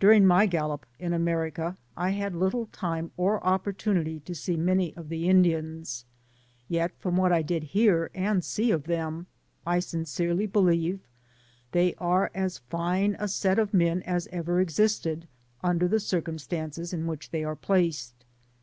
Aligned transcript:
During 0.00 0.26
my 0.26 0.46
gallop 0.46 0.86
in 0.98 1.12
America, 1.12 1.76
I 1.98 2.12
had 2.12 2.34
little 2.34 2.64
time 2.72 3.10
or 3.18 3.44
opportunity 3.44 4.20
to 4.20 4.34
see 4.34 4.56
many 4.56 4.96
of 4.96 5.10
the 5.10 5.28
Indians; 5.28 6.06
yet 6.66 6.92
from 6.98 7.18
what 7.18 7.30
I 7.30 7.42
did 7.42 7.64
hear 7.76 8.10
and 8.14 8.42
see 8.42 8.70
of 8.70 8.84
them, 8.84 9.26
I 9.66 9.80
sincerely 9.80 10.46
believe 10.46 11.00
they 11.72 11.92
ar^ 12.00 12.30
as 12.34 12.56
fine 12.56 13.16
a 13.18 13.28
set 13.28 13.58
of 13.58 13.74
men 13.74 14.00
as 14.04 14.26
ever 14.32 14.62
existed 14.62 15.18
Digitized 15.18 15.20
byGoogk 15.20 15.20
THE 15.20 15.28
PAMPAS 15.28 15.52
IKBTA^^S. 15.52 15.62
113 15.64 15.70
under 15.70 15.88
the 15.88 16.00
circumstances 16.00 16.92
in 16.94 17.06
which 17.06 17.30
they 17.30 17.44
are 17.44 17.54
placed. 17.56 18.24